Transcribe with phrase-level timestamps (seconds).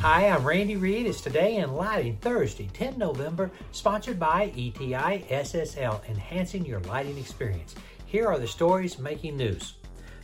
[0.00, 1.04] Hi, I'm Randy Reid.
[1.04, 7.74] It's Today in Lighting, Thursday, 10 November, sponsored by ETI SSL, enhancing your lighting experience.
[8.06, 9.74] Here are the stories making news.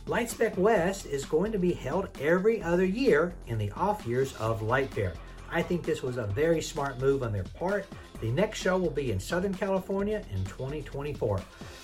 [0.07, 4.61] LightSpec West is going to be held every other year in the off years of
[4.61, 5.13] LightFair.
[5.51, 7.85] I think this was a very smart move on their part.
[8.21, 11.41] The next show will be in Southern California in 2024.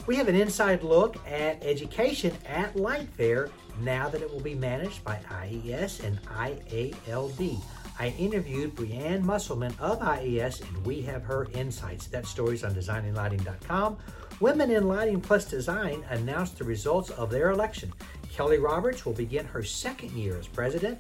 [0.07, 5.03] We have an inside look at education at LightFair now that it will be managed
[5.03, 7.61] by IES and IALD.
[7.99, 12.07] I interviewed Brianne Musselman of IES and we have her insights.
[12.07, 13.97] That story's on designinglighting.com.
[14.39, 17.93] Women in Lighting Plus Design announced the results of their election.
[18.31, 20.99] Kelly Roberts will begin her second year as president.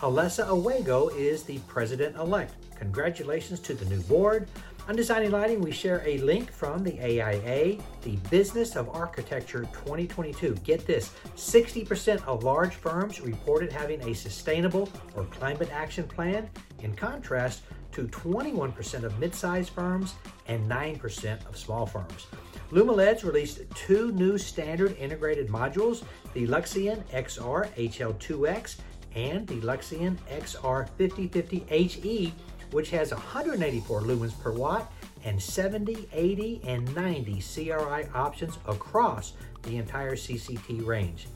[0.00, 2.54] Alessa Owego is the president-elect.
[2.76, 4.48] Congratulations to the new board.
[4.88, 10.54] On Designing Lighting, we share a link from the AIA, the Business of Architecture 2022.
[10.62, 16.48] Get this 60% of large firms reported having a sustainable or climate action plan,
[16.80, 20.14] in contrast to 21% of mid sized firms
[20.46, 22.28] and 9% of small firms.
[22.70, 28.76] Lumileds released two new standard integrated modules the Luxeon XR HL2X
[29.14, 32.32] and the Luxeon XR5050HE
[32.70, 34.92] which has 184 lumens per watt
[35.24, 41.26] and 70, 80, and 90 CRI options across the entire CCT range.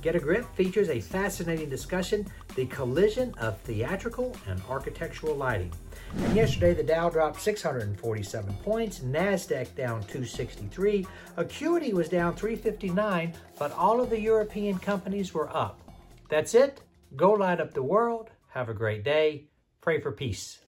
[0.00, 5.72] Get a Grip features a fascinating discussion, the collision of theatrical and architectural lighting.
[6.16, 13.72] And yesterday, the Dow dropped 647 points, NASDAQ down 263, Acuity was down 359, but
[13.72, 15.80] all of the European companies were up.
[16.28, 16.80] That's it.
[17.14, 18.30] Go light up the world.
[18.48, 19.48] Have a great day.
[19.82, 20.60] Pray for peace.